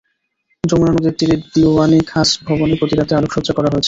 [0.63, 3.79] যমুনা নদীর তীরে দিওয়ান-ই-খাস ভবনে প্রতি রাতে আলোকসজ্জা করা হয়েছিলো।